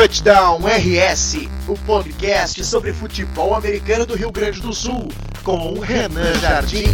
[0.00, 5.08] Touchdown RS, o podcast sobre futebol americano do Rio Grande do Sul,
[5.44, 6.86] com o Renan Jardim.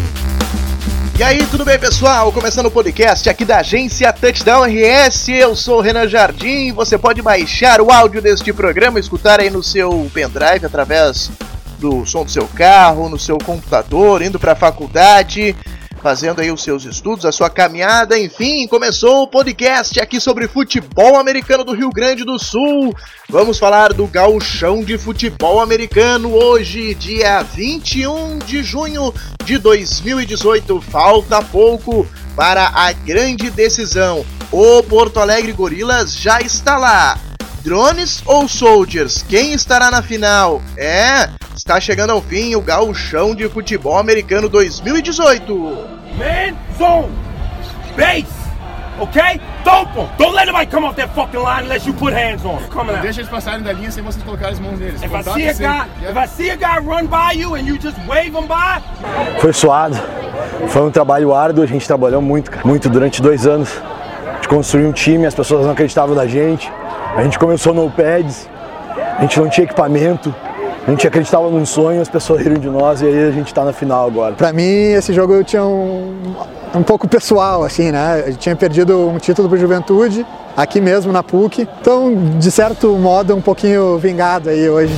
[1.17, 2.33] E aí, tudo bem, pessoal?
[2.33, 5.29] Começando o podcast aqui da agência Touchdown RS.
[5.29, 6.73] Eu sou o Renan Jardim.
[6.73, 11.31] Você pode baixar o áudio deste programa, escutar aí no seu pendrive através
[11.79, 15.55] do som do seu carro, no seu computador, indo para a faculdade
[16.03, 21.17] fazendo aí os seus estudos, a sua caminhada, enfim, começou o podcast aqui sobre futebol
[21.17, 22.95] americano do Rio Grande do Sul.
[23.29, 29.13] Vamos falar do gauchão de futebol americano hoje, dia 21 de junho
[29.45, 30.81] de 2018.
[30.81, 32.07] Falta pouco
[32.37, 34.25] para a grande decisão.
[34.53, 37.19] O Porto Alegre Gorilas já está lá.
[37.63, 39.23] Drones ou Soldiers?
[39.23, 40.63] Quem estará na final?
[40.77, 45.55] É, está chegando ao fim o Gauchão de Futebol Americano 2018.
[46.17, 47.13] Man, zone,
[47.97, 48.27] base,
[49.01, 49.41] okay?
[49.65, 49.87] Don't
[50.17, 53.03] Don't let anybody come off that fucking line unless you put hands on out.
[53.03, 55.03] Deixa eles passarem da linha sem vocês colocarem as mãos neles.
[55.03, 57.79] If I see a guy, if I see a guy run by you and you
[57.79, 58.83] just wave him by.
[59.41, 59.97] Foi suado,
[60.69, 63.71] foi um trabalho árduo, a gente trabalhou muito, cara, muito durante dois anos.
[64.29, 66.71] A gente construiu um time, as pessoas não acreditavam na gente.
[67.17, 68.47] A gente começou no pads,
[69.17, 70.35] a gente não tinha equipamento,
[70.87, 73.65] a gente acreditava num sonho, as pessoas riram de nós e aí a gente está
[73.65, 74.35] na final agora.
[74.35, 76.37] Para mim, esse jogo eu tinha um,
[76.75, 78.25] um pouco pessoal, assim, né?
[78.27, 81.67] Eu tinha perdido um título para Juventude, aqui mesmo na PUC.
[81.81, 84.95] Então, de certo modo, um pouquinho vingado aí hoje.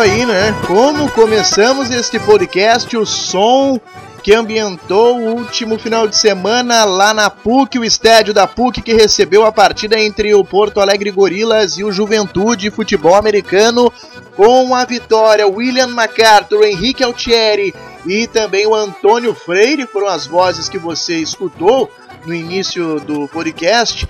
[0.00, 0.54] Aí, né?
[0.66, 3.78] Como começamos este podcast, o som
[4.22, 8.94] que ambientou o último final de semana lá na PUC, o estádio da PUC que
[8.94, 13.92] recebeu a partida entre o Porto Alegre Gorilas e o Juventude Futebol Americano,
[14.36, 17.74] com a vitória William MacArthur, Henrique Altieri
[18.06, 21.90] e também o Antônio Freire, foram as vozes que você escutou
[22.24, 24.08] no início do podcast,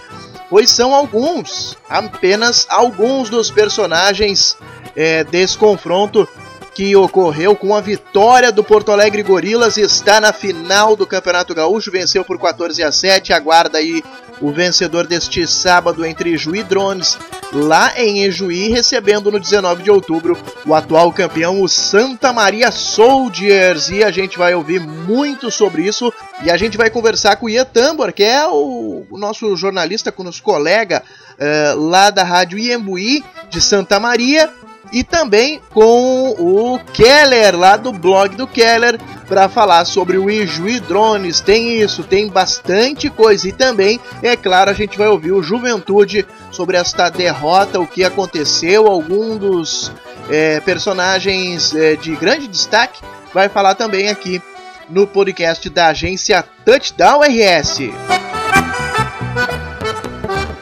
[0.49, 4.57] pois são alguns, apenas alguns dos personagens
[4.95, 6.29] é, desse confronto
[6.75, 11.91] que ocorreu com a vitória do Porto Alegre Gorilas está na final do Campeonato Gaúcho,
[11.91, 14.03] venceu por 14 a 7, aguarda aí
[14.41, 17.19] o vencedor deste sábado entre Juí Drones,
[17.53, 23.91] lá em Ejuí, recebendo no 19 de outubro o atual campeão, o Santa Maria Soldiers,
[23.91, 26.13] e a gente vai ouvir muito sobre isso,
[26.43, 30.23] e a gente vai conversar com o Ian Tambor, que é o, nosso jornalista, com
[30.23, 31.03] nosso colega
[31.35, 34.51] uh, lá da Rádio Iembuí, de Santa Maria,
[34.93, 40.81] e também com o Keller, lá do blog do Keller, para falar sobre o Ijuí
[40.81, 41.41] Drones.
[41.41, 43.49] Tem isso, tem bastante coisa.
[43.49, 48.05] E também, é claro, a gente vai ouvir o Juventude sobre esta derrota, o que
[48.05, 49.93] aconteceu, algum dos
[50.29, 53.01] é, personagens é, de grande destaque
[53.33, 54.43] vai falar também aqui
[54.89, 57.79] no podcast da agência Touchdown RS.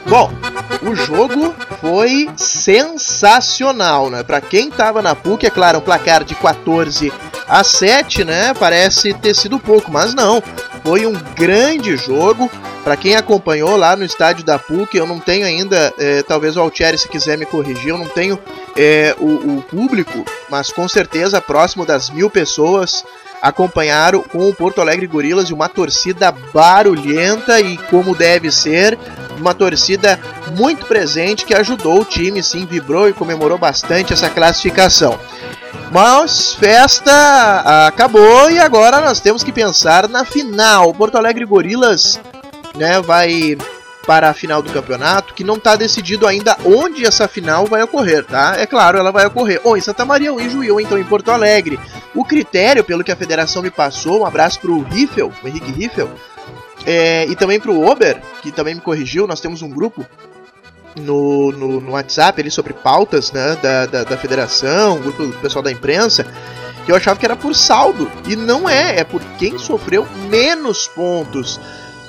[0.07, 0.31] Bom,
[0.81, 4.23] o jogo foi sensacional, né?
[4.23, 7.11] Para quem tava na PUC, é claro, um placar de 14
[7.47, 8.53] a 7, né?
[8.53, 10.41] Parece ter sido pouco, mas não.
[10.83, 12.49] Foi um grande jogo.
[12.83, 16.61] Para quem acompanhou lá no estádio da PUC, eu não tenho ainda, é, talvez o
[16.61, 18.39] Altieri se quiser me corrigir, eu não tenho
[18.75, 23.03] é, o, o público, mas com certeza próximo das mil pessoas
[23.41, 28.97] acompanharam com o Porto Alegre Gorilas e uma torcida barulhenta e como deve ser,
[29.39, 30.19] uma torcida
[30.55, 35.19] muito presente que ajudou o time, sim, vibrou e comemorou bastante essa classificação.
[35.91, 40.93] Mas festa acabou e agora nós temos que pensar na final.
[40.93, 42.19] Porto Alegre Gorilas,
[42.75, 43.57] né, vai
[44.05, 48.25] para a final do campeonato, que não está decidido ainda onde essa final vai ocorrer,
[48.25, 48.55] tá?
[48.57, 51.03] É claro, ela vai ocorrer ou em Santa Maria ou em Juiz, ou então em
[51.03, 51.79] Porto Alegre.
[52.15, 55.71] O critério, pelo que a federação me passou, um abraço para o Riffel, o Henrique
[55.71, 56.09] Riffel,
[56.85, 60.05] é, e também para o Ober, que também me corrigiu, nós temos um grupo
[60.95, 65.63] no, no, no WhatsApp ali sobre pautas né, da, da, da federação, grupo do pessoal
[65.63, 66.25] da imprensa,
[66.85, 70.87] que eu achava que era por saldo, e não é, é por quem sofreu menos
[70.87, 71.59] pontos.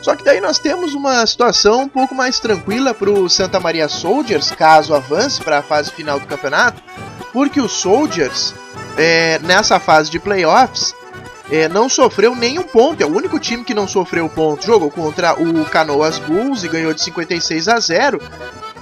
[0.02, 3.88] Só que daí nós temos uma situação um pouco mais tranquila para o Santa Maria
[3.88, 6.82] Soldiers, caso avance para a fase final do campeonato,
[7.32, 8.54] porque os Soldiers,
[8.96, 10.94] é, nessa fase de playoffs,
[11.50, 13.02] é, não sofreu nenhum ponto.
[13.02, 14.64] É o único time que não sofreu ponto.
[14.64, 18.20] Jogou contra o Canoas Bulls e ganhou de 56 a 0.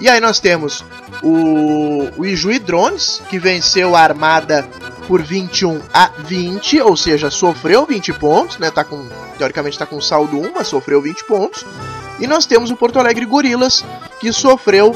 [0.00, 0.84] E aí nós temos
[1.22, 4.68] o, o Ijuí Drones, que venceu a Armada
[5.08, 8.70] por 21 a 20, ou seja, sofreu 20 pontos, né?
[8.70, 11.64] Tá com, teoricamente está com saldo 1, mas sofreu 20 pontos.
[12.20, 13.84] E nós temos o Porto Alegre Gorilas,
[14.20, 14.94] que sofreu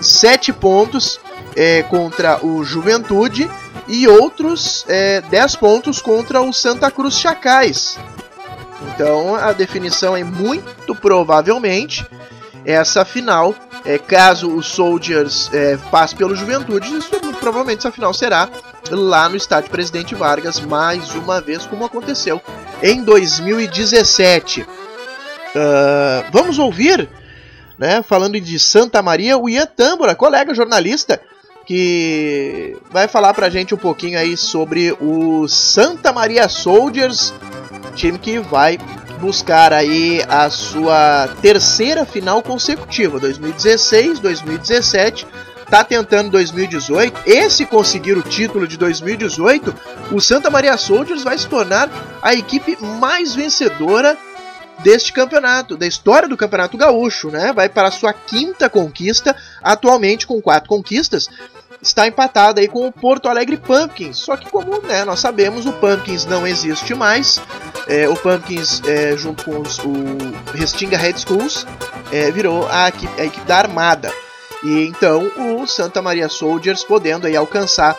[0.00, 1.20] 7 pontos
[1.56, 3.50] é, contra o Juventude
[3.88, 7.98] e outros é, 10 pontos contra o Santa Cruz Chacais.
[8.94, 12.06] Então a definição é muito provavelmente
[12.64, 13.54] essa final.
[13.84, 18.48] É, caso o Soldiers é, passe pelo Juventude, isso muito provavelmente essa final será
[18.90, 22.40] lá no estádio Presidente Vargas, mais uma vez, como aconteceu
[22.80, 24.60] em 2017.
[24.62, 24.66] Uh,
[25.56, 27.08] ah, vamos ouvir,
[27.76, 31.20] né, falando de Santa Maria, o Ian Tâmbora, colega jornalista,
[31.66, 37.32] que vai falar pra gente um pouquinho aí sobre o Santa Maria Soldiers,
[37.94, 38.78] time que vai
[39.20, 45.26] buscar aí a sua terceira final consecutiva, 2016, 2017,
[45.70, 47.22] tá tentando 2018.
[47.24, 49.74] Esse conseguir o título de 2018,
[50.10, 51.88] o Santa Maria Soldiers vai se tornar
[52.20, 54.18] a equipe mais vencedora
[54.80, 57.52] deste campeonato, da história do Campeonato Gaúcho, né?
[57.52, 61.28] Vai para a sua quinta conquista, atualmente com quatro conquistas,
[61.80, 64.18] está empatada aí com o Porto Alegre Pumpkins.
[64.18, 67.40] Só que como né, nós sabemos, o Pumpkins não existe mais.
[67.86, 69.92] É, o Pumpkins, é, junto com os, o
[70.54, 71.66] Restinga Red Schools,
[72.10, 74.12] é, virou a equipe, a equipe da Armada.
[74.62, 77.96] E então o Santa Maria Soldiers podendo aí alcançar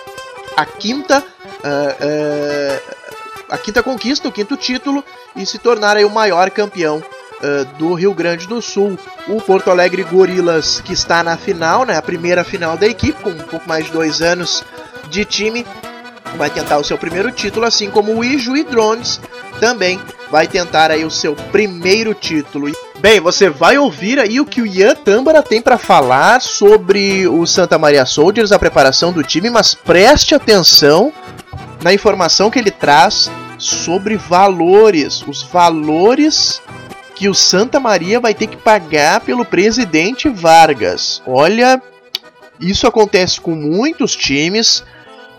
[0.55, 3.12] a quinta, uh, uh,
[3.53, 5.05] a quinta conquista, o quinto título
[5.35, 8.97] e se tornar aí o maior campeão uh, do Rio Grande do Sul.
[9.27, 13.29] O Porto Alegre Gorilas, que está na final, né, a primeira final da equipe, com
[13.29, 14.63] um pouco mais de dois anos
[15.07, 15.67] de time,
[16.35, 19.21] vai tentar o seu primeiro título, assim como o Ijuí Drones
[19.59, 20.01] também
[20.31, 22.71] vai tentar aí o seu primeiro título.
[22.97, 27.45] Bem, você vai ouvir aí o que o Ian Tambara tem para falar sobre o
[27.45, 31.13] Santa Maria Soldiers, a preparação do time, mas preste atenção
[31.83, 33.29] na informação que ele traz
[33.63, 36.61] sobre valores, os valores
[37.15, 41.21] que o Santa Maria vai ter que pagar pelo presidente Vargas.
[41.25, 41.81] Olha,
[42.59, 44.83] isso acontece com muitos times,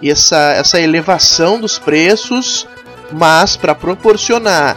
[0.02, 2.66] essa, essa elevação dos preços,
[3.12, 4.76] mas para proporcionar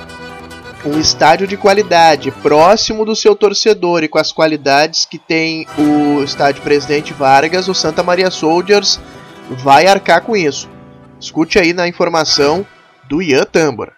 [0.86, 6.24] um estádio de qualidade próximo do seu torcedor e com as qualidades que tem o
[6.24, 9.00] estádio Presidente Vargas, o Santa Maria Soldiers
[9.50, 10.70] vai arcar com isso.
[11.20, 12.66] Escute aí na informação
[13.08, 13.92] do Ian Tambor.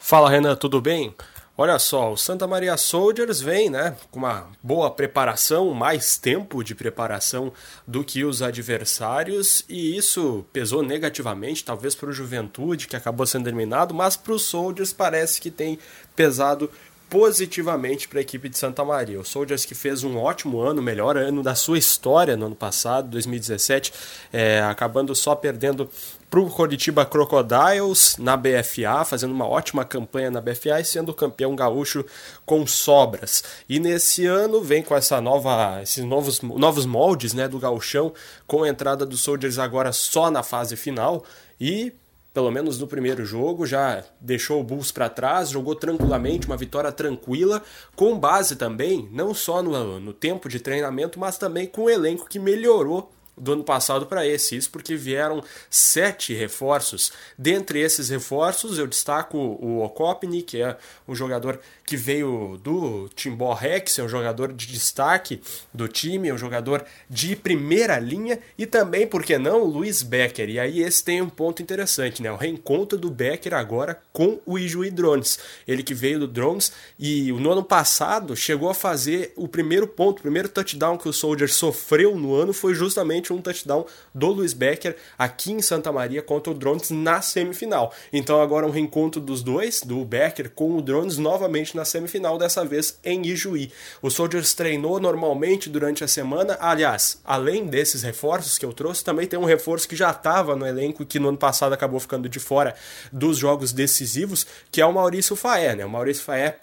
[0.00, 1.14] Fala Renan, tudo bem?
[1.60, 6.72] Olha só, o Santa Maria Soldiers vem, né, com uma boa preparação, mais tempo de
[6.72, 7.52] preparação
[7.84, 13.48] do que os adversários, e isso pesou negativamente, talvez para o Juventude, que acabou sendo
[13.48, 15.80] eliminado, mas para os Soldiers parece que tem
[16.14, 16.70] pesado
[17.08, 19.18] positivamente para a equipe de Santa Maria.
[19.18, 23.08] O Soldiers que fez um ótimo ano, melhor ano da sua história no ano passado,
[23.08, 23.92] 2017,
[24.32, 25.90] é, acabando só perdendo
[26.30, 31.56] para o Coritiba Crocodiles na BFA, fazendo uma ótima campanha na BFA e sendo campeão
[31.56, 32.04] gaúcho
[32.44, 33.42] com sobras.
[33.68, 38.12] E nesse ano vem com essa nova, esses novos, novos moldes né, do gauchão,
[38.46, 41.24] com a entrada dos Soldiers agora só na fase final
[41.60, 41.92] e
[42.32, 46.92] pelo menos no primeiro jogo, já deixou o Bulls para trás, jogou tranquilamente, uma vitória
[46.92, 47.60] tranquila,
[47.96, 52.28] com base também, não só no, no tempo de treinamento, mas também com o elenco
[52.28, 53.10] que melhorou
[53.40, 54.56] do ano passado para esse.
[54.56, 57.12] Isso porque vieram sete reforços.
[57.36, 60.76] Dentre esses reforços, eu destaco o Okopni, que é
[61.06, 65.40] um jogador que veio do Timbó Rex, é um jogador de destaque
[65.72, 70.02] do time, é um jogador de primeira linha, e também, por que não, o Luiz
[70.02, 70.50] Becker.
[70.50, 72.30] E aí esse tem um ponto interessante, né?
[72.30, 75.38] O reencontro do Becker agora com o Ijuí Drones.
[75.66, 80.18] Ele que veio do Drones e no ano passado chegou a fazer o primeiro ponto,
[80.18, 84.52] o primeiro touchdown que o Soldier sofreu no ano foi justamente um touchdown do Luiz
[84.52, 87.92] Becker aqui em Santa Maria contra o Drones na semifinal.
[88.12, 92.64] Então agora um reencontro dos dois, do Becker com o Drones novamente na semifinal, dessa
[92.64, 93.72] vez em Ijuí.
[94.02, 96.56] O Soldiers treinou normalmente durante a semana.
[96.60, 100.66] Aliás, além desses reforços que eu trouxe, também tem um reforço que já estava no
[100.66, 102.74] elenco e que no ano passado acabou ficando de fora
[103.12, 105.74] dos jogos decisivos, que é o Maurício Faé.
[105.74, 105.84] Né?
[105.84, 106.58] O Maurício Faé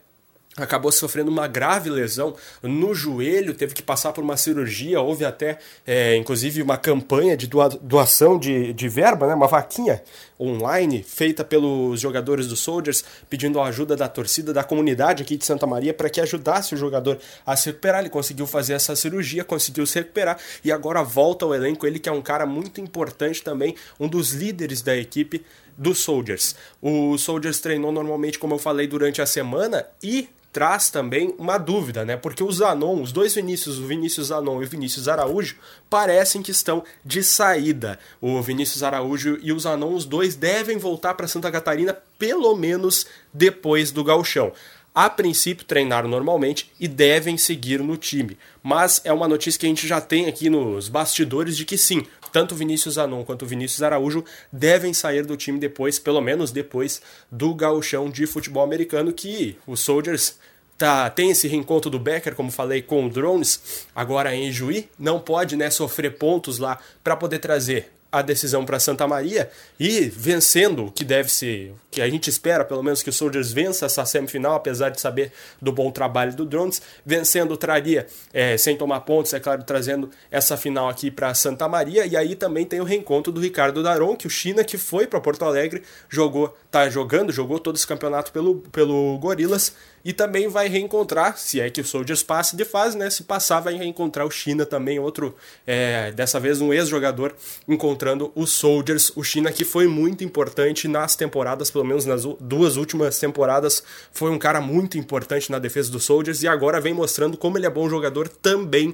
[0.57, 5.57] acabou sofrendo uma grave lesão no joelho, teve que passar por uma cirurgia, houve até,
[5.85, 10.01] é, inclusive, uma campanha de doação de, de verba, né, uma vaquinha
[10.39, 15.45] online feita pelos jogadores do Soldiers, pedindo a ajuda da torcida, da comunidade aqui de
[15.45, 18.01] Santa Maria para que ajudasse o jogador a se recuperar.
[18.01, 21.87] Ele conseguiu fazer essa cirurgia, conseguiu se recuperar e agora volta ao elenco.
[21.87, 25.43] Ele que é um cara muito importante também, um dos líderes da equipe
[25.77, 26.55] dos Soldiers.
[26.81, 32.05] O Soldiers treinou normalmente, como eu falei, durante a semana e traz também uma dúvida,
[32.05, 32.15] né?
[32.15, 35.57] Porque os Zanon, os dois Vinícius, o Vinícius Zanon e o Vinícius Araújo,
[35.89, 37.99] parecem que estão de saída.
[38.21, 43.05] O Vinícius Araújo e os Zanon, os dois devem voltar para Santa Catarina pelo menos
[43.33, 44.53] depois do Galchão.
[44.95, 48.37] a princípio treinaram normalmente e devem seguir no time.
[48.63, 52.07] Mas é uma notícia que a gente já tem aqui nos bastidores de que sim,
[52.35, 57.01] tanto Vinícius Anon quanto Vinícius Araújo devem sair do time depois, pelo menos depois
[57.31, 60.37] do gauchão de futebol americano que os Soldiers
[60.77, 65.17] tá, tem esse reencontro do Becker, como falei, com o Drones, agora em Juí, não
[65.17, 70.85] pode né, sofrer pontos lá para poder trazer a decisão para Santa Maria e vencendo
[70.85, 74.05] o que deve ser, que a gente espera pelo menos que o Soldiers vença essa
[74.05, 79.33] semifinal, apesar de saber do bom trabalho do Drones, vencendo traria, é, sem tomar pontos,
[79.33, 83.33] é claro, trazendo essa final aqui para Santa Maria e aí também tem o reencontro
[83.33, 87.59] do Ricardo Daron, que o China que foi para Porto Alegre, jogou, tá jogando, jogou
[87.59, 89.73] todo esse campeonato pelo, pelo Gorilas
[90.05, 93.09] e também vai reencontrar, se é que o Soldiers passe de fase, né?
[93.09, 97.33] Se passar, vai reencontrar o China também, outro, é, dessa vez um ex-jogador,
[97.67, 98.04] encontrando
[98.35, 99.11] o Soldiers.
[99.15, 104.29] O China que foi muito importante nas temporadas, pelo menos nas duas últimas temporadas, foi
[104.29, 107.69] um cara muito importante na defesa do Soldiers e agora vem mostrando como ele é
[107.69, 108.93] bom jogador também.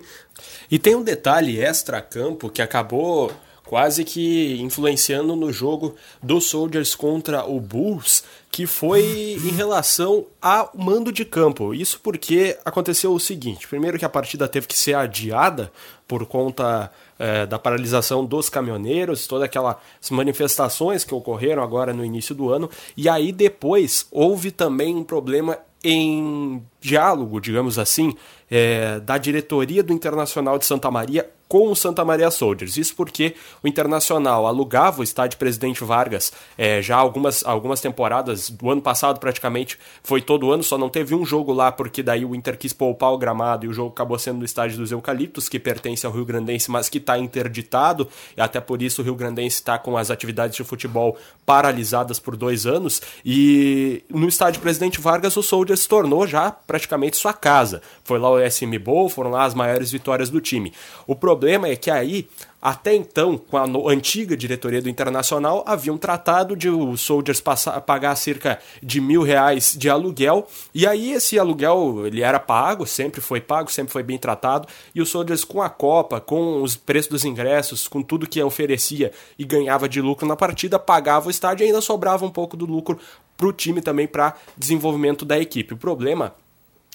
[0.69, 3.31] E tem um detalhe extra-campo que acabou
[3.65, 10.71] quase que influenciando no jogo dos Soldiers contra o Bulls, que foi em relação ao
[10.75, 11.73] mando de campo.
[11.73, 15.71] Isso porque aconteceu o seguinte: primeiro, que a partida teve que ser adiada
[16.05, 19.77] por conta é, da paralisação dos caminhoneiros, todas aquelas
[20.09, 25.57] manifestações que ocorreram agora no início do ano, e aí depois houve também um problema
[25.83, 28.15] em diálogo, digamos assim,
[28.49, 32.77] é, da diretoria do Internacional de Santa Maria com o Santa Maria Soldiers.
[32.77, 38.71] Isso porque o Internacional alugava o estádio Presidente Vargas é, já algumas, algumas temporadas, do
[38.71, 42.33] ano passado praticamente foi todo ano, só não teve um jogo lá porque daí o
[42.33, 45.59] Inter quis poupar o gramado e o jogo acabou sendo no estádio dos Eucaliptos, que
[45.59, 49.57] pertence ao Rio Grandense, mas que está interditado, e até por isso o Rio Grandense
[49.57, 53.01] está com as atividades de futebol paralisadas por dois anos.
[53.25, 57.81] E no estádio Presidente Vargas o Soldiers se tornou já praticamente sua casa.
[58.05, 60.71] Foi lá o SM Bowl, foram lá as maiores vitórias do time.
[61.05, 62.27] O problema é que aí
[62.61, 67.81] até então, com a antiga diretoria do Internacional, havia um tratado de os Soldiers passar,
[67.81, 73.19] pagar cerca de mil reais de aluguel, e aí esse aluguel ele era pago, sempre
[73.19, 77.09] foi pago, sempre foi bem tratado, e os Soldiers com a Copa, com os preços
[77.09, 81.63] dos ingressos, com tudo que oferecia e ganhava de lucro na partida, pagava o estádio
[81.63, 82.99] e ainda sobrava um pouco do lucro
[83.35, 85.73] para o time também para desenvolvimento da equipe.
[85.73, 86.35] O problema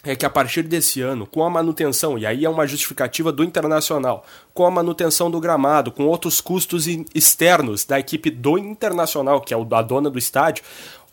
[0.05, 3.43] é que a partir desse ano, com a manutenção, e aí é uma justificativa do
[3.43, 4.25] Internacional,
[4.55, 9.57] com a manutenção do gramado, com outros custos externos da equipe do Internacional, que é
[9.57, 10.63] a dona do estádio,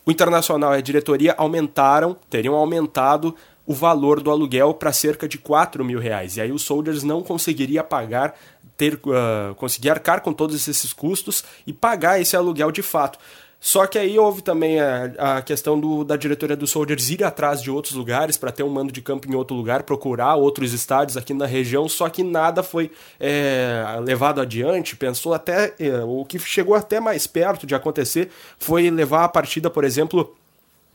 [0.05, 3.35] o Internacional e a diretoria aumentaram, teriam aumentado
[3.65, 6.35] o valor do aluguel para cerca de 4 mil reais.
[6.35, 8.35] E aí o Soldiers não conseguiria pagar,
[8.75, 13.17] ter, uh, conseguir arcar com todos esses custos e pagar esse aluguel de fato.
[13.63, 17.61] Só que aí houve também a, a questão do, da diretoria do Soldiers ir atrás
[17.61, 21.15] de outros lugares para ter um mando de campo em outro lugar, procurar outros estádios
[21.15, 24.97] aqui na região, só que nada foi é, levado adiante.
[24.97, 25.73] Pensou até.
[25.79, 28.29] É, o que chegou até mais perto de acontecer
[28.59, 30.35] foi levar a partida, por exemplo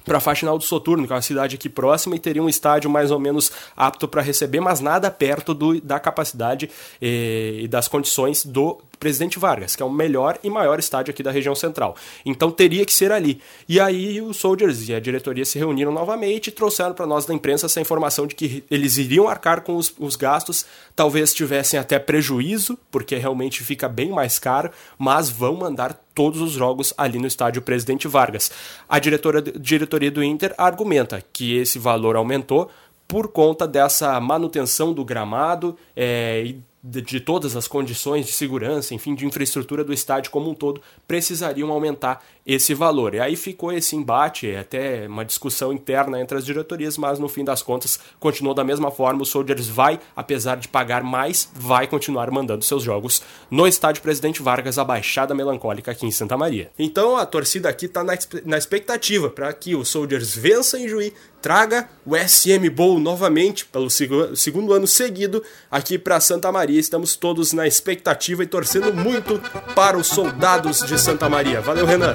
[0.04, 2.88] para a Faxinal do Soturno, que é uma cidade aqui próxima, e teria um estádio
[2.88, 6.70] mais ou menos apto para receber, mas nada perto do, da capacidade
[7.00, 11.22] e, e das condições do Presidente Vargas, que é o melhor e maior estádio aqui
[11.22, 11.96] da região central.
[12.24, 13.40] Então teria que ser ali.
[13.68, 17.34] E aí os Soldiers e a diretoria se reuniram novamente e trouxeram para nós da
[17.34, 21.98] imprensa essa informação de que eles iriam arcar com os, os, gastos, talvez tivessem até
[21.98, 27.26] prejuízo, porque realmente fica bem mais caro, mas vão mandar todos os jogos ali no
[27.26, 28.50] estádio Presidente Vargas.
[28.88, 32.68] A diretora, diretoria do Inter argumenta que esse valor aumentou
[33.06, 38.94] por conta dessa manutenção do gramado é, e de, de, todas as condições de segurança,
[38.94, 43.14] enfim, de infraestrutura do estádio como um todo, precisariam aumentar esse valor.
[43.14, 47.44] E aí ficou esse embate, até uma discussão interna entre as diretorias, mas no fim
[47.44, 49.22] das contas continuou da mesma forma.
[49.22, 54.40] O Soldiers vai, apesar de pagar mais, vai continuar mandando seus jogos no estádio Presidente
[54.40, 56.70] Vargas, a Baixada Melancólica aqui em Santa Maria.
[56.78, 61.12] Então a torcida aqui está na, na expectativa para que o Soldiers vença em Juí,
[61.42, 66.67] traga o SM Bowl novamente pelo segundo ano seguido aqui para Santa Maria.
[66.76, 69.40] Estamos todos na expectativa e torcendo muito
[69.74, 71.60] para os soldados de Santa Maria.
[71.60, 72.12] Valeu, Renan!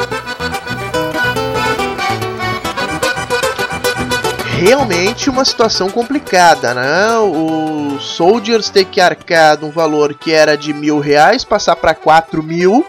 [4.59, 7.17] Realmente uma situação complicada, né?
[7.17, 12.43] O Soldiers ter que arcar um valor que era de mil reais, passar para quatro
[12.43, 12.85] mil.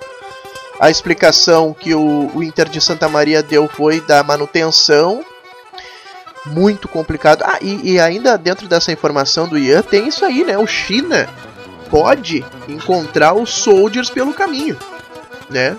[0.79, 5.25] A explicação que o, o Inter de Santa Maria deu foi da manutenção
[6.47, 7.43] muito complicado.
[7.45, 10.59] Ah, e, e, ainda dentro dessa informação do Ian tem isso aí, né?
[10.59, 11.29] O China
[11.95, 14.77] pode encontrar os Soldiers pelo caminho,
[15.49, 15.77] né?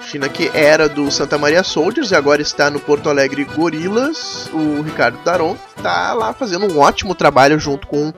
[0.00, 4.48] China que era do Santa Maria Soldiers e agora está no Porto Alegre Gorilas.
[4.50, 8.14] O Ricardo Daron está lá fazendo um ótimo trabalho junto com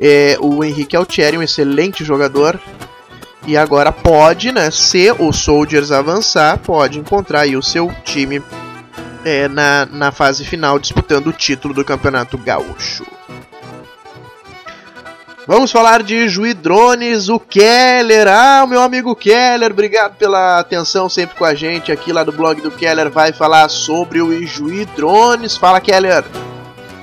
[0.00, 2.60] é, o Henrique Altieri, um excelente jogador.
[3.46, 8.42] E agora pode, né, se o Soldiers avançar, pode encontrar aí o seu time
[9.24, 13.06] é, na, na fase final disputando o título do Campeonato Gaúcho.
[15.44, 18.28] Vamos falar de Juí Drones, o Keller.
[18.28, 22.30] Ah, o meu amigo Keller, obrigado pela atenção sempre com a gente aqui lá do
[22.30, 23.10] blog do Keller.
[23.10, 25.56] Vai falar sobre o Juí Drones.
[25.56, 26.24] Fala, Keller.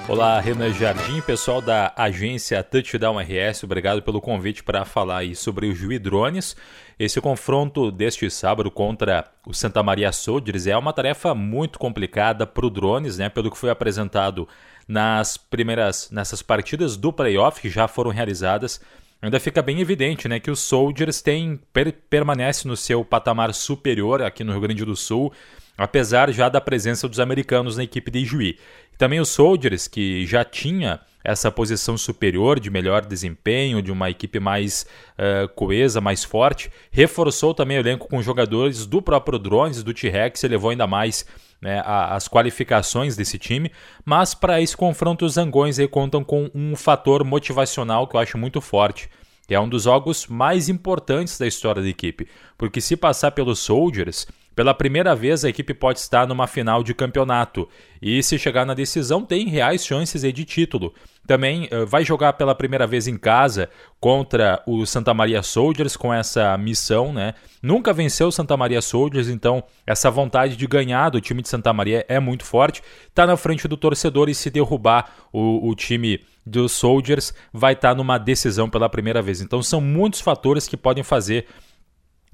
[0.08, 5.67] Olá, Renan Jardim, pessoal da agência Touchdown RS, obrigado pelo convite para falar aí sobre
[5.67, 6.55] o Juí Drones.
[6.98, 12.65] Esse confronto deste sábado contra o Santa Maria Soldiers é uma tarefa muito complicada para
[12.65, 13.29] o Drones, né?
[13.29, 14.48] Pelo que foi apresentado
[14.89, 18.81] nas primeiras nessas partidas do playoff que já foram realizadas,
[19.22, 24.24] ainda fica bem evidente né, que os Soldiers têm, per, permanece no seu patamar superior
[24.24, 25.31] aqui no Rio Grande do Sul,
[25.77, 28.58] apesar já da presença dos americanos na equipe de Juí.
[28.98, 34.40] Também os Soldiers, que já tinha essa posição superior de melhor desempenho, de uma equipe
[34.40, 34.86] mais
[35.18, 40.44] uh, coesa, mais forte, reforçou também o elenco com jogadores do próprio Drones, do T-Rex,
[40.44, 41.26] elevou ainda mais
[41.62, 43.72] né, a, as qualificações desse time,
[44.06, 48.38] mas para esse confronto os Zangões aí contam com um fator motivacional que eu acho
[48.38, 49.10] muito forte,
[49.48, 53.60] que é um dos jogos mais importantes da história da equipe, porque se passar pelos
[53.60, 57.68] Soldiers, pela primeira vez, a equipe pode estar numa final de campeonato
[58.01, 60.94] e, se chegar na decisão, tem reais chances de título.
[61.25, 66.13] Também uh, vai jogar pela primeira vez em casa contra o Santa Maria Soldiers com
[66.13, 67.36] essa missão, né?
[67.62, 71.72] Nunca venceu o Santa Maria Soldiers, então essa vontade de ganhar do time de Santa
[71.72, 72.82] Maria é muito forte.
[73.08, 77.89] Está na frente do torcedor e se derrubar o, o time dos Soldiers, vai estar
[77.89, 79.39] tá numa decisão pela primeira vez.
[79.39, 81.46] Então são muitos fatores que podem fazer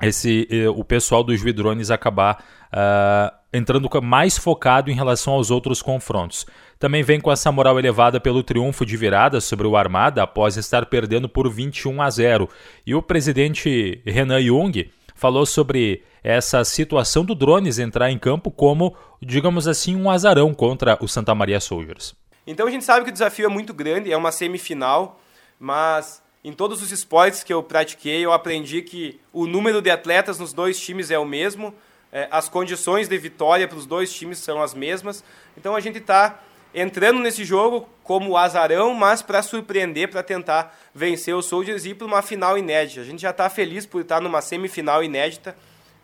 [0.02, 5.82] esse eh, o pessoal dos Vidrones acabar uh, entrando mais focado em relação aos outros
[5.82, 6.46] confrontos.
[6.78, 10.86] Também vem com essa moral elevada pelo triunfo de virada sobre o Armada após estar
[10.88, 12.50] perdendo por 21 a 0.
[12.86, 18.96] E o presidente Renan Jung falou sobre essa situação do Drones entrar em campo como,
[19.22, 22.14] digamos assim, um azarão contra o Santa Maria Soldiers.
[22.46, 25.20] Então a gente sabe que o desafio é muito grande, é uma semifinal,
[25.60, 30.38] mas em todos os esportes que eu pratiquei, eu aprendi que o número de atletas
[30.38, 31.74] nos dois times é o mesmo,
[32.14, 35.24] é, as condições de vitória para os dois times são as mesmas.
[35.58, 36.40] Então a gente está
[36.72, 41.96] entrando nesse jogo como azarão, mas para surpreender, para tentar vencer os Soldiers e ir
[41.96, 43.02] para uma final inédita.
[43.02, 45.56] A gente já está feliz por estar numa semifinal inédita.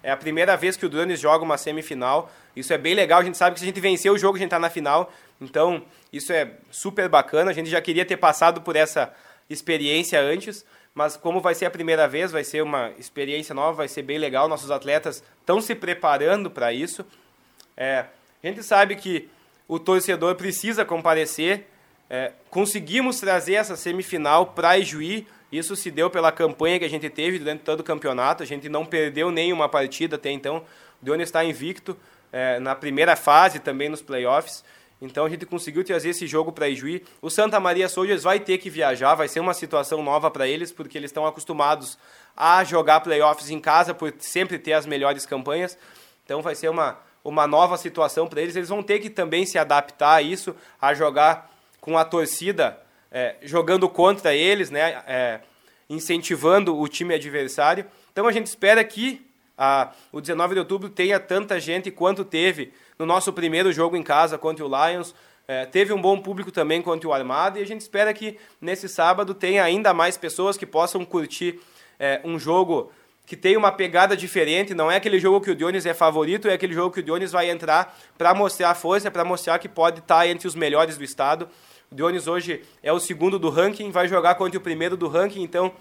[0.02, 2.32] É a primeira vez que o Drones joga uma semifinal.
[2.56, 3.20] Isso é bem legal.
[3.20, 5.14] A gente sabe que se a gente vencer o jogo, a gente está na final.
[5.40, 7.52] Então, isso é super bacana.
[7.52, 9.14] A gente já queria ter passado por essa
[9.52, 13.88] experiência antes, mas como vai ser a primeira vez, vai ser uma experiência nova, vai
[13.88, 14.48] ser bem legal.
[14.48, 17.06] Nossos atletas estão se preparando para isso.
[17.78, 18.06] É,
[18.44, 19.30] a gente sabe que
[19.68, 21.68] o torcedor precisa comparecer.
[22.10, 25.26] É, conseguimos trazer essa semifinal para Ijuí.
[25.50, 28.44] Isso se deu pela campanha que a gente teve durante todo o campeonato.
[28.44, 30.58] A gente não perdeu nenhuma partida até então.
[31.02, 31.98] O Deone está invicto
[32.34, 34.64] é, na primeira fase, também nos playoffs.
[35.02, 37.04] Então a gente conseguiu trazer esse jogo para Ijuí.
[37.22, 40.72] O Santa Maria Soldiers vai ter que viajar, vai ser uma situação nova para eles,
[40.72, 41.98] porque eles estão acostumados
[42.38, 45.76] a jogar playoffs em casa, por sempre ter as melhores campanhas.
[46.24, 48.56] Então vai ser uma, uma nova situação para eles.
[48.56, 52.80] Eles vão ter que também se adaptar a isso, a jogar com a torcida
[53.12, 55.42] é, jogando contra eles, né, é,
[55.90, 57.86] incentivando o time adversário.
[58.12, 59.26] Então a gente espera que
[59.58, 64.04] a, o 19 de outubro tenha tanta gente quanto teve no nosso primeiro jogo em
[64.04, 65.16] casa contra o Lions.
[65.48, 68.88] É, teve um bom público também contra o Armada e a gente espera que nesse
[68.88, 71.60] sábado tenha ainda mais pessoas que possam curtir
[72.00, 72.92] é, um jogo
[73.26, 74.76] que tem uma pegada diferente.
[74.76, 77.32] Não é aquele jogo que o Dionis é favorito, é aquele jogo que o Dionis
[77.32, 81.04] vai entrar para mostrar força, para mostrar que pode estar tá entre os melhores do
[81.04, 81.50] estado.
[81.92, 85.42] O Dionis hoje é o segundo do ranking, vai jogar contra o primeiro do ranking,
[85.42, 85.72] então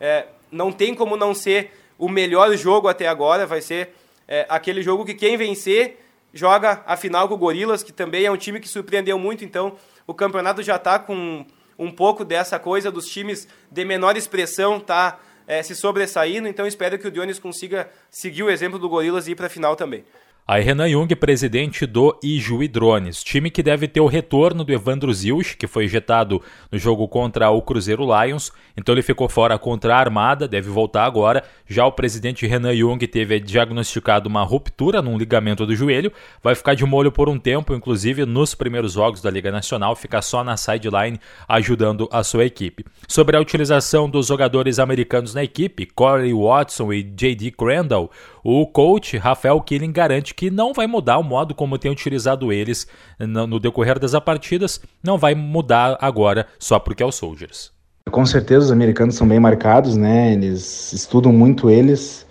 [0.00, 3.44] é, não tem como não ser o melhor jogo até agora.
[3.44, 3.94] Vai ser
[4.26, 5.98] é, aquele jogo que quem vencer
[6.32, 9.76] joga a final com o Gorilas, que também é um time que surpreendeu muito, então
[10.06, 11.44] o campeonato já está com
[11.78, 16.98] um pouco dessa coisa dos times de menor expressão tá é, se sobressaindo, então espero
[16.98, 20.04] que o Dionis consiga seguir o exemplo do Gorilas e ir para a final também.
[20.50, 25.14] Aí Renan Jung, presidente do Ijuí Drones, time que deve ter o retorno do Evandro
[25.14, 29.94] Zilch, que foi injetado no jogo contra o Cruzeiro Lions, então ele ficou fora contra
[29.94, 31.44] a Armada, deve voltar agora.
[31.68, 36.74] Já o presidente Renan Jung teve diagnosticado uma ruptura num ligamento do joelho, vai ficar
[36.74, 40.56] de molho por um tempo, inclusive nos primeiros jogos da Liga Nacional, ficar só na
[40.56, 42.84] sideline ajudando a sua equipe.
[43.10, 47.50] Sobre a utilização dos jogadores americanos na equipe, Corey Watson e J.D.
[47.50, 48.08] Crandall,
[48.44, 52.86] o coach Rafael Killing garante que não vai mudar o modo como tem utilizado eles
[53.18, 57.72] no decorrer das partidas, não vai mudar agora só porque é o Soldiers.
[58.12, 60.32] Com certeza os americanos são bem marcados, né?
[60.32, 62.24] Eles estudam muito eles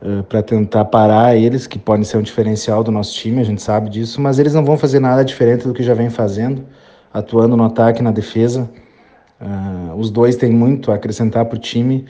[0.00, 3.44] uh, eh, para tentar parar eles, que podem ser um diferencial do nosso time, a
[3.44, 6.64] gente sabe disso, mas eles não vão fazer nada diferente do que já vem fazendo,
[7.12, 8.70] atuando no ataque na defesa.
[9.42, 12.04] Uh, os dois têm muito a acrescentar para o time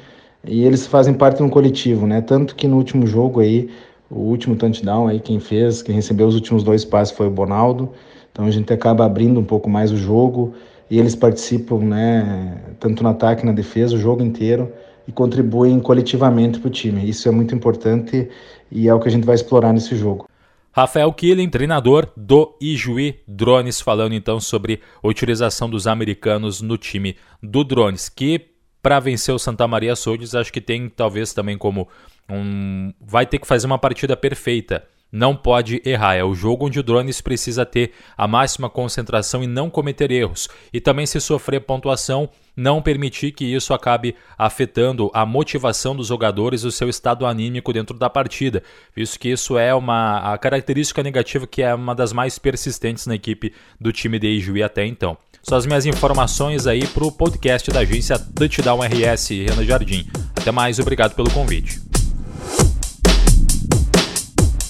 [0.45, 2.21] e eles fazem parte de um coletivo, né?
[2.21, 3.71] Tanto que no último jogo aí,
[4.11, 7.91] o último touchdown aí, quem fez, quem recebeu os últimos dois passes foi o Bonaldo.
[8.31, 10.53] Então a gente acaba abrindo um pouco mais o jogo
[10.91, 14.71] e eles participam, né, tanto no ataque, na defesa, o jogo inteiro
[15.09, 17.09] e contribuem coletivamente para o time.
[17.09, 18.29] Isso é muito importante
[18.71, 20.27] e é o que a gente vai explorar nesse jogo.
[20.73, 27.17] Rafael Killing, treinador do Ijuí Drones, falando então sobre a utilização dos americanos no time
[27.43, 31.87] do Drones, que para vencer o Santa Maria Soldiers acho que tem talvez também como
[32.29, 36.15] um vai ter que fazer uma partida perfeita não pode errar.
[36.15, 40.49] É o jogo onde o Drones precisa ter a máxima concentração e não cometer erros.
[40.73, 46.63] E também, se sofrer pontuação, não permitir que isso acabe afetando a motivação dos jogadores
[46.63, 48.63] e o seu estado anímico dentro da partida,
[48.95, 53.53] visto que isso é uma característica negativa que é uma das mais persistentes na equipe
[53.81, 55.17] do time de Ijuí até então.
[55.43, 60.07] São as minhas informações aí para o podcast da agência Touchdown RS Renan Jardim.
[60.37, 61.81] Até mais, obrigado pelo convite.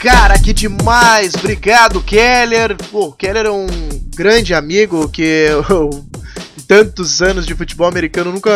[0.03, 1.33] Cara, que demais!
[1.37, 2.77] Obrigado, Keller.
[2.91, 3.69] Pô, Keller é um
[4.17, 5.91] grande amigo que eu,
[6.67, 8.51] tantos anos de futebol americano nunca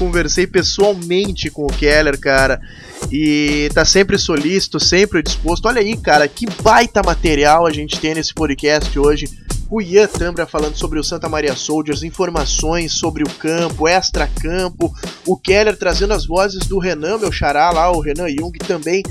[0.00, 2.60] conversei pessoalmente com o Keller, cara.
[3.08, 5.66] E tá sempre solícito, sempre disposto.
[5.66, 9.28] Olha aí, cara, que baita material a gente tem nesse podcast hoje.
[9.70, 14.92] O Ian Tambra falando sobre o Santa Maria Soldiers, informações sobre o campo, extra-campo.
[15.24, 19.04] O Keller trazendo as vozes do Renan, meu xará lá, o Renan Jung, também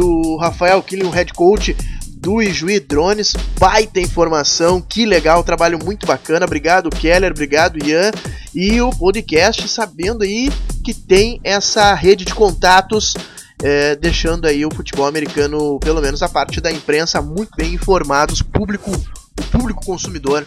[0.00, 3.34] do Rafael Killing, o head coach do Ijuí Drones.
[3.58, 6.46] Baita informação, que legal, trabalho muito bacana.
[6.46, 8.10] Obrigado, Keller, obrigado, Ian.
[8.54, 10.50] E o podcast sabendo aí
[10.82, 13.14] que tem essa rede de contatos.
[13.62, 18.40] É, deixando aí o futebol americano, pelo menos a parte da imprensa, muito bem informados,
[18.40, 20.46] público, o público consumidor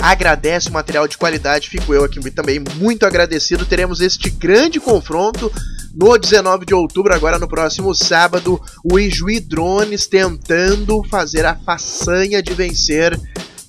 [0.00, 3.66] agradece o material de qualidade, fico eu aqui também muito agradecido.
[3.66, 5.50] Teremos este grande confronto
[5.94, 12.42] no 19 de outubro, agora no próximo sábado, o Ijuí Drones tentando fazer a façanha
[12.42, 13.18] de vencer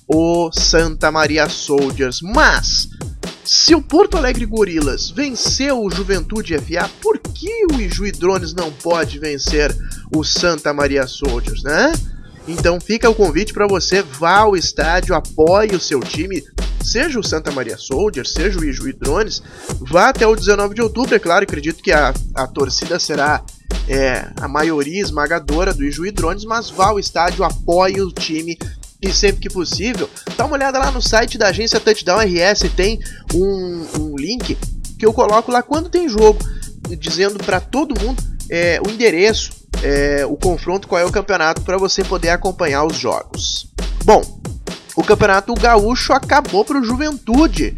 [0.08, 2.20] o Santa Maria Soldiers.
[2.20, 2.88] Mas,
[3.44, 8.72] se o Porto Alegre Gorilas venceu o Juventude FA, por que o Ijuí Drones não
[8.72, 9.74] pode vencer
[10.14, 11.92] o Santa Maria Soldiers, né?
[12.46, 16.44] Então fica o convite para você vá ao estádio, apoie o seu time,
[16.82, 19.42] seja o Santa Maria Soldiers, seja o Ijuí Drones,
[19.80, 23.42] vá até o 19 de outubro, é claro, acredito que a, a torcida será
[23.88, 28.56] é, a maioria esmagadora do Ijuí Drones, mas vá ao estádio, apoie o time
[29.02, 33.00] e sempre que possível, dá uma olhada lá no site da agência Touchdown RS, tem
[33.34, 34.56] um, um link
[34.98, 36.38] que eu coloco lá quando tem jogo,
[36.98, 39.50] dizendo para todo mundo é, o endereço,
[39.82, 43.70] é, o confronto, qual é o campeonato para você poder acompanhar os jogos.
[44.04, 44.22] Bom,
[44.96, 47.76] o campeonato gaúcho acabou para o Juventude,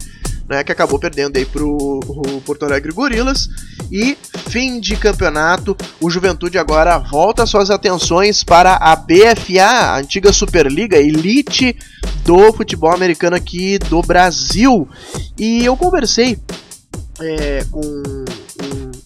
[0.48, 3.48] né, que acabou perdendo aí para o Porto Alegre Gorilas.
[3.90, 4.16] E
[4.48, 10.96] fim de campeonato, o Juventude agora volta suas atenções para a BFA, a antiga Superliga,
[10.96, 11.76] elite
[12.24, 14.88] do futebol americano aqui do Brasil.
[15.38, 16.38] E eu conversei
[17.20, 17.80] é, com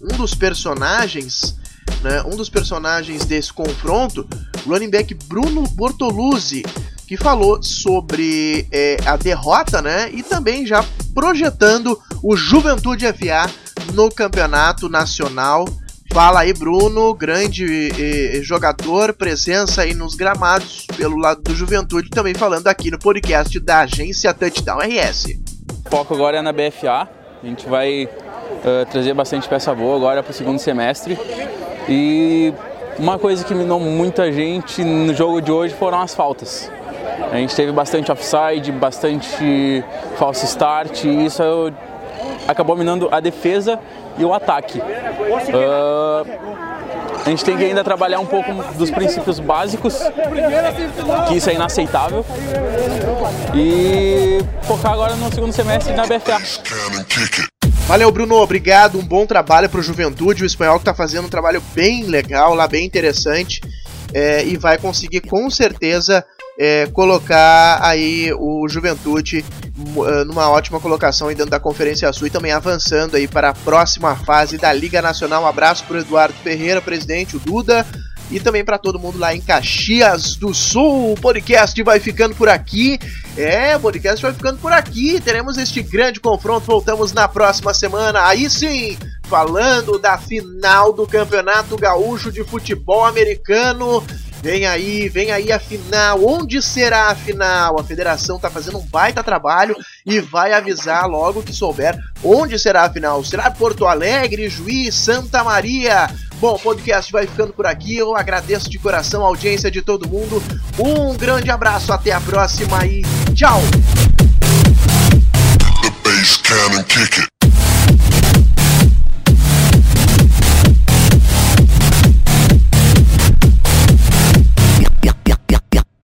[0.03, 1.57] um, dos personagens
[2.03, 4.27] né, um dos personagens desse confronto,
[4.67, 6.63] running back Bruno Bortoluzzi,
[7.07, 10.85] que falou sobre é, a derrota, né, e também já
[11.15, 13.51] projetando o Juventude FA
[13.95, 15.67] no campeonato nacional.
[16.13, 22.35] Fala aí, Bruno, grande eh, jogador, presença aí nos gramados pelo lado do Juventude, também
[22.35, 25.39] falando aqui no podcast da agência Touchdown RS.
[25.87, 27.09] O foco agora é na BFA,
[27.43, 28.11] a gente vai
[28.65, 31.19] uh, trazer bastante peça boa agora para o segundo semestre.
[31.89, 32.53] E
[32.99, 36.71] uma coisa que minou muita gente no jogo de hoje foram as faltas.
[37.33, 39.83] A gente teve bastante offside, bastante
[40.17, 41.43] false start e isso
[42.47, 43.79] acabou minando a defesa
[44.19, 44.79] e o ataque.
[44.79, 46.27] Uh,
[47.25, 49.99] a gente tem que ainda trabalhar um pouco dos princípios básicos,
[51.29, 52.25] que isso é inaceitável,
[53.55, 57.52] e focar agora no segundo semestre na BFA.
[57.87, 58.99] Valeu, Bruno, obrigado.
[58.99, 60.43] Um bom trabalho para o Juventude.
[60.43, 63.61] O espanhol que está fazendo um trabalho bem legal lá, bem interessante.
[64.15, 66.25] É, e vai conseguir com certeza
[66.59, 72.31] é, colocar aí o Juventude eh, numa ótima colocação aí dentro da Conferência Sul e
[72.31, 75.43] também avançando aí para a próxima fase da Liga Nacional.
[75.43, 77.87] Um abraço para o Eduardo Ferreira, presidente, o Duda,
[78.33, 81.13] e também para todo mundo lá em Caxias do Sul.
[81.13, 82.99] O podcast vai ficando por aqui.
[83.37, 85.21] É, o podcast vai ficando por aqui.
[85.21, 86.65] Teremos este grande confronto.
[86.65, 88.27] Voltamos na próxima semana.
[88.27, 94.03] Aí sim, falando da final do Campeonato Gaúcho de Futebol Americano.
[94.43, 96.25] Vem aí, vem aí a final.
[96.25, 97.79] Onde será a final?
[97.79, 102.85] A federação tá fazendo um baita trabalho e vai avisar logo que souber onde será
[102.85, 103.23] a final.
[103.23, 106.09] Será Porto Alegre, Juiz, Santa Maria?
[106.43, 107.97] Bom, o podcast vai ficando por aqui.
[107.97, 110.43] Eu agradeço de coração a audiência de todo mundo.
[110.77, 113.03] Um grande abraço, até a próxima e
[113.33, 113.61] tchau!